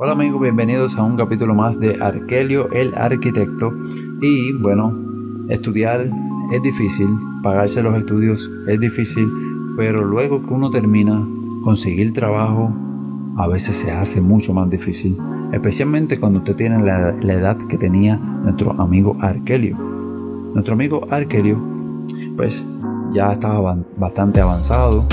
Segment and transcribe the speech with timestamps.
[0.00, 3.72] Hola amigos, bienvenidos a un capítulo más de Arkelio el Arquitecto.
[4.22, 4.96] Y bueno,
[5.48, 6.08] estudiar
[6.52, 7.08] es difícil,
[7.42, 9.28] pagarse los estudios es difícil,
[9.76, 11.26] pero luego que uno termina,
[11.64, 12.72] conseguir trabajo
[13.38, 15.16] a veces se hace mucho más difícil,
[15.52, 19.76] especialmente cuando usted tiene la, edad que tenía nuestro amigo Arkelio.
[20.54, 21.60] Nuestro amigo Arkelio,
[22.36, 22.64] pues
[23.10, 25.04] ya estaba bastante avanzado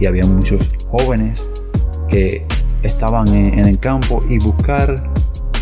[0.00, 1.46] y había muchos jóvenes
[2.08, 2.44] que
[2.84, 5.10] estaban en, el campo y buscar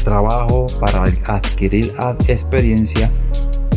[0.05, 1.95] trabajo para adquirir
[2.27, 3.11] experiencia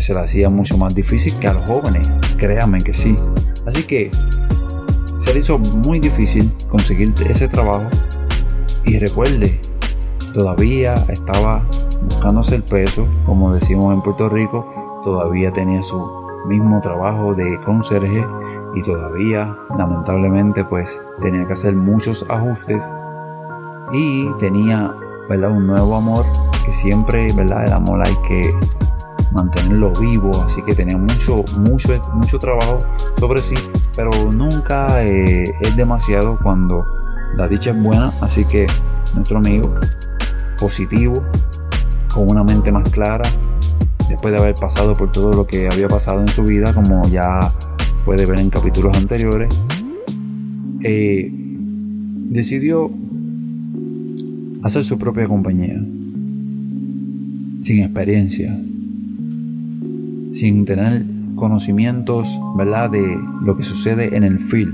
[0.06, 3.18] se le hacía mucho más difícil que a los jóvenes, créanme que sí.
[3.66, 4.12] Así que
[5.18, 7.90] se le hizo muy difícil conseguir ese trabajo
[8.86, 9.60] y recuerde,
[10.32, 11.66] todavía estaba
[12.04, 16.06] buscándose el peso, como decimos en Puerto Rico, todavía tenía su
[16.48, 18.24] mismo trabajo de conserje
[18.76, 22.94] y todavía lamentablemente pues tenía que hacer muchos ajustes
[23.92, 24.94] y tenía
[25.30, 25.52] ¿verdad?
[25.52, 26.26] un nuevo amor
[26.66, 27.66] que siempre ¿verdad?
[27.66, 28.54] el amor hay que
[29.32, 32.84] mantenerlo vivo así que tenía mucho mucho mucho trabajo
[33.20, 33.56] sobre sí
[33.96, 36.86] pero nunca eh, es demasiado cuando
[37.36, 38.68] la dicha es buena así que
[39.14, 39.74] nuestro amigo
[40.60, 41.24] positivo
[42.14, 43.30] con una mente más clara
[44.08, 47.52] después de haber pasado por todo lo que había pasado en su vida como ya
[48.06, 49.50] puede ver en capítulos anteriores
[50.84, 52.92] eh, decidió
[54.66, 55.80] hacer su propia compañía,
[57.60, 58.52] sin experiencia,
[60.32, 64.74] sin tener conocimientos, ¿verdad?, de lo que sucede en el field.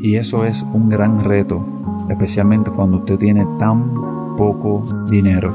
[0.00, 5.52] Y eso es un gran reto, especialmente cuando usted tiene tan poco dinero.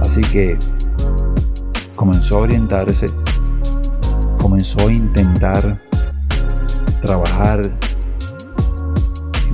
[0.00, 0.56] Así que
[1.96, 3.10] comenzó a orientarse,
[4.38, 5.82] comenzó a intentar
[7.00, 7.72] trabajar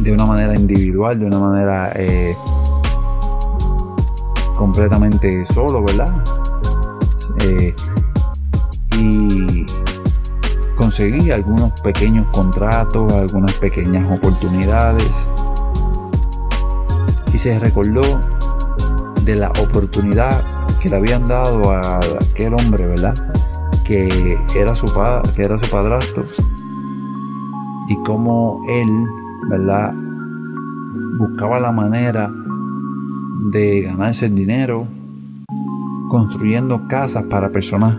[0.03, 2.34] de una manera individual, de una manera eh,
[4.56, 6.25] completamente solo, ¿verdad?
[7.41, 7.75] Eh,
[8.97, 9.66] y
[10.75, 15.28] conseguí algunos pequeños contratos, algunas pequeñas oportunidades
[17.32, 18.21] y se recordó
[19.25, 20.43] de la oportunidad
[20.81, 23.15] que le habían dado a aquel hombre, ¿verdad?
[23.84, 24.87] Que era su,
[25.37, 26.25] que era su padrastro
[27.88, 29.06] y cómo él
[29.50, 29.93] ¿verdad?
[31.19, 32.33] Buscaba la manera
[33.50, 34.87] de ganarse el dinero
[36.09, 37.99] construyendo casas para personas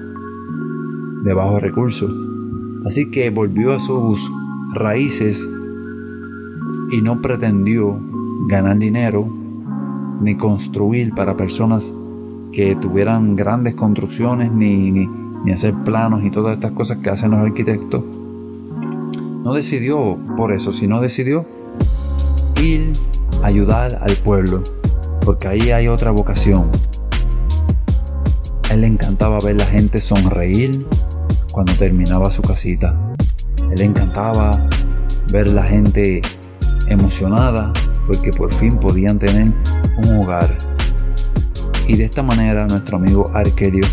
[1.23, 2.09] de bajos recursos.
[2.85, 4.31] Así que volvió a sus
[4.73, 5.47] raíces
[6.91, 7.99] y no pretendió
[8.47, 9.27] ganar dinero
[10.21, 11.93] ni construir para personas
[12.53, 15.07] que tuvieran grandes construcciones ni, ni,
[15.43, 18.03] ni hacer planos y todas estas cosas que hacen los arquitectos
[19.43, 21.45] no decidió por eso, sino decidió
[22.61, 22.93] ir
[23.41, 24.63] a ayudar al pueblo,
[25.25, 26.69] porque ahí hay otra vocación.
[28.69, 30.85] Él le encantaba ver la gente sonreír
[31.51, 32.95] cuando terminaba su casita.
[33.71, 34.67] Él le encantaba
[35.31, 36.21] ver la gente
[36.87, 37.73] emocionada
[38.07, 39.51] porque por fin podían tener
[39.97, 40.55] un hogar.
[41.87, 43.85] Y de esta manera nuestro amigo Arquelio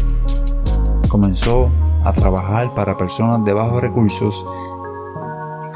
[1.09, 1.71] comenzó
[2.05, 4.45] a trabajar para personas de bajos recursos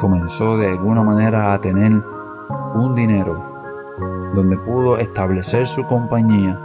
[0.02, 1.92] comenzó de alguna manera a tener
[2.74, 6.58] un dinero donde pudo establecer su compañía,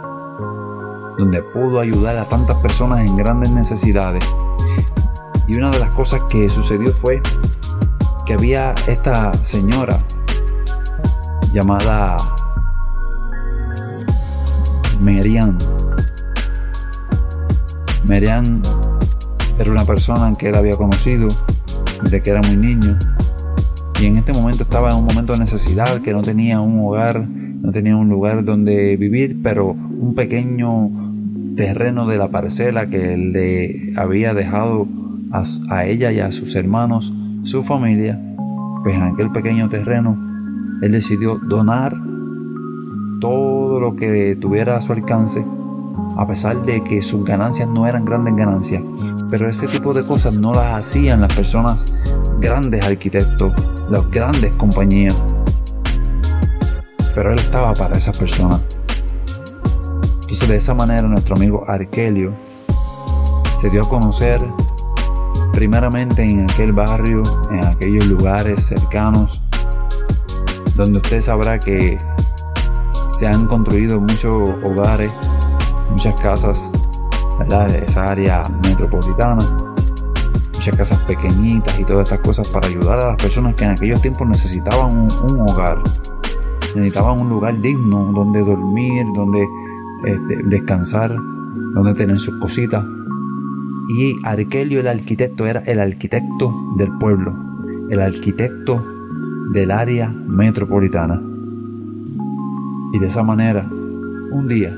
[1.16, 4.24] donde pudo ayudar a tantas personas en grandes necesidades.
[5.46, 7.22] Y una de las cosas que sucedió fue
[8.26, 10.00] que había esta señora
[11.52, 12.16] llamada
[15.00, 15.56] Merian.
[18.04, 18.62] Merian
[19.60, 21.28] era una persona que él había conocido
[22.02, 22.98] desde que era muy niño.
[24.00, 27.28] Y en este momento estaba en un momento de necesidad, que no tenía un hogar,
[27.28, 30.90] no tenía un lugar donde vivir, pero un pequeño
[31.56, 34.86] terreno de la parcela que le había dejado
[35.32, 38.20] a, ella y a sus hermanos, su familia,
[38.84, 40.16] pues en aquel pequeño terreno,
[40.80, 41.94] él decidió donar
[43.20, 45.44] todo lo que tuviera a su alcance,
[46.18, 48.82] a pesar de que sus ganancias no eran grandes ganancias,
[49.30, 51.86] pero ese tipo de cosas no las hacían las personas
[52.40, 53.52] grandes arquitectos,
[53.88, 55.14] las grandes compañías.
[57.14, 58.60] Pero él estaba para esas personas.
[60.22, 62.34] Entonces de esa manera nuestro amigo Arkelio
[63.56, 64.40] se dio a conocer
[65.52, 67.22] primeramente en aquel barrio,
[67.52, 69.40] en aquellos lugares cercanos,
[70.74, 71.96] donde usted sabrá que
[73.18, 75.12] se han construido muchos hogares,
[75.90, 76.70] muchas casas,
[77.48, 79.38] de esa área metropolitana
[80.58, 84.02] muchas casas pequeñitas y todas estas cosas para ayudar a las personas que en aquellos
[84.02, 85.78] tiempos necesitaban un, hogar.
[86.74, 89.46] necesitaban un lugar digno donde dormir, donde
[90.04, 91.14] este, descansar,
[91.74, 92.84] donde tener sus cositas.
[93.88, 97.36] Y Arquelio el arquitecto era el arquitecto del pueblo,
[97.88, 98.84] el arquitecto
[99.52, 101.22] del área metropolitana.
[102.92, 104.76] Y de esa manera, un día,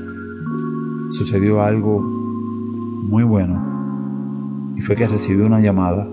[1.11, 4.73] sucedió algo muy bueno.
[4.75, 6.07] Y fue que recibió una llamada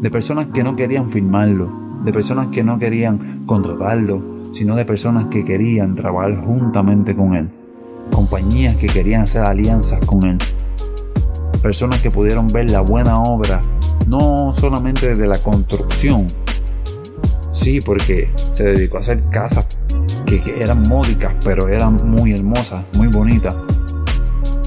[0.00, 1.70] de personas que no querían firmarlo,
[2.04, 7.50] de personas que no querían contratarlo, sino de personas que querían trabajar juntamente con él,
[8.12, 10.38] compañías que querían hacer alianzas con él,
[11.60, 13.60] personas que pudieron ver la buena obra,
[14.06, 16.28] no solamente de la construcción,
[17.50, 19.66] sí, porque se dedicó a hacer casas
[20.28, 23.54] que, eran módicas, pero eran muy hermosas, muy bonitas,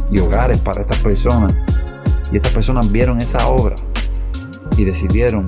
[0.09, 1.53] y hogares para estas personas.
[2.31, 3.75] Y estas personas vieron esa obra
[4.77, 5.45] y decidieron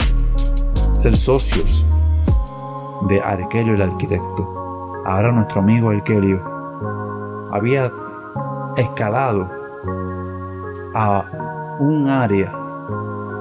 [0.95, 1.85] ser socios
[3.09, 5.01] de Arquelio el arquitecto.
[5.05, 6.41] Ahora nuestro amigo Arquelio
[7.51, 7.91] había
[8.77, 9.49] escalado
[10.95, 11.25] a
[11.79, 12.53] un área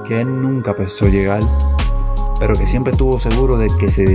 [0.03, 1.41] que él nunca pensó llegar,
[2.43, 4.05] pero que siempre estuvo seguro de que se,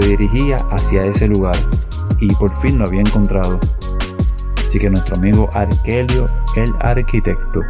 [0.00, 1.54] dirigía hacia ese lugar
[2.18, 3.60] y por fin lo había encontrado.
[4.66, 7.60] Así que nuestro amigo Arquelio, el arquitecto,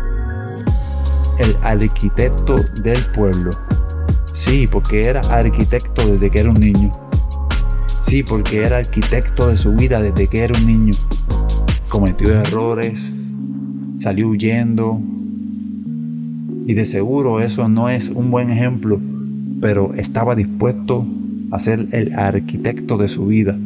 [1.39, 3.51] el arquitecto del pueblo.
[4.33, 6.91] Sí, porque era arquitecto desde que era un niño.
[8.01, 10.95] Sí, porque era arquitecto de su vida desde que era un niño.
[11.91, 13.13] Cometió errores,
[13.99, 14.99] salió huyendo.
[16.65, 18.99] Y de seguro eso no es un buen ejemplo,
[19.63, 21.07] pero estaba dispuesto
[21.53, 23.57] a ser el arquitecto de su vida,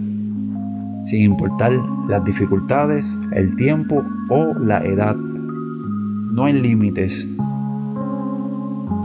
[1.03, 1.73] sin importar
[2.07, 5.17] las dificultades, el tiempo o la edad.
[5.17, 7.27] No hay límites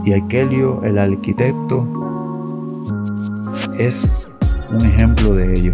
[0.03, 1.87] y Arquelio, el arquitecto,
[3.79, 4.27] es
[4.69, 5.73] un ejemplo de ello.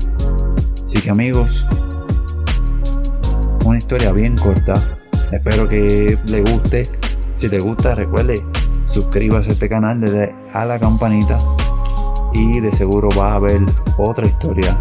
[0.85, 1.65] Así que amigos,
[3.65, 4.99] una historia bien corta.
[5.31, 6.87] Espero que le guste.
[7.33, 8.43] Si te gusta, recuerde,
[8.87, 11.39] suscríbase a este canal, desde a la campanita
[12.33, 13.61] y de seguro va a ver
[13.97, 14.77] otra historia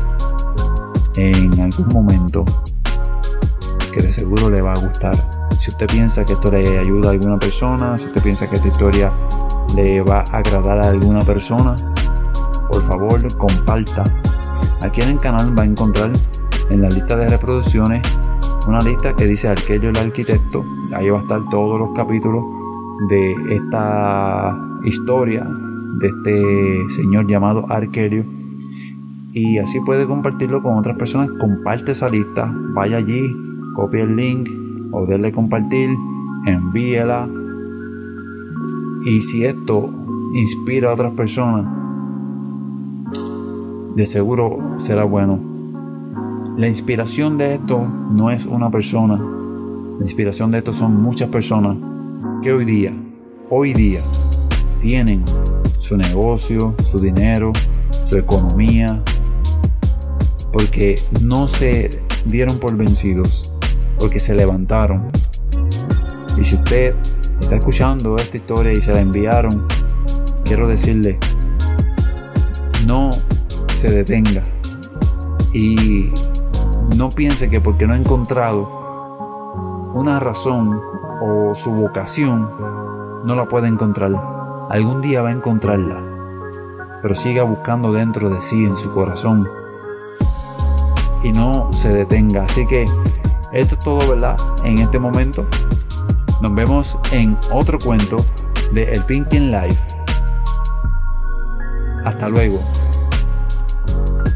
[1.16, 2.44] en algún momento
[3.92, 5.16] que de seguro le va a gustar.
[5.58, 8.68] Si usted piensa que esto le ayuda a alguna persona, si usted piensa que esta
[8.68, 9.10] historia
[9.74, 11.76] le va a agradar a alguna persona,
[12.68, 14.04] por favor comparta.
[14.82, 16.12] Aquí en el canal va a encontrar
[16.70, 18.02] en la lista de reproducciones
[18.66, 20.64] una lista que dice Arquelio el arquitecto.
[20.94, 22.44] Ahí va a estar todos los capítulos
[23.08, 25.46] de esta historia
[25.98, 28.24] de este señor llamado Arquelio.
[29.32, 31.30] Y así puede compartirlo con otras personas.
[31.38, 33.22] Comparte esa lista, vaya allí,
[33.74, 34.48] copia el link
[34.92, 35.90] o denle compartir,
[36.46, 37.28] envíela.
[39.04, 39.90] Y si esto
[40.34, 41.66] inspira a otras personas,
[43.94, 45.38] de seguro será bueno.
[46.56, 49.20] La inspiración de esto no es una persona.
[49.98, 51.76] La inspiración de esto son muchas personas
[52.42, 52.92] que hoy día,
[53.50, 54.00] hoy día,
[54.80, 55.24] tienen
[55.78, 57.52] su negocio, su dinero,
[58.04, 59.02] su economía,
[60.52, 63.50] porque no se dieron por vencidos,
[63.98, 65.10] porque se levantaron.
[66.38, 66.94] Y si usted
[67.40, 69.66] está escuchando esta historia y se la enviaron,
[70.44, 71.18] quiero decirle,
[72.86, 73.10] no
[73.76, 74.44] se detenga
[75.52, 76.10] y
[76.96, 80.80] no piense que porque no ha encontrado una razón
[81.20, 82.50] o su vocación,
[83.24, 84.12] no la puede encontrar.
[84.70, 86.00] Algún día va a encontrarla,
[87.02, 89.48] pero siga buscando dentro de sí, en su corazón,
[91.22, 92.44] y no se detenga.
[92.44, 92.86] Así que
[93.52, 94.36] esto es todo, ¿verdad?
[94.64, 95.46] En este momento.
[96.42, 98.18] Nos vemos en otro cuento
[98.72, 99.80] de El Pinkin Life.
[102.04, 102.60] Hasta luego.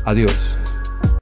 [0.05, 0.59] Adiós.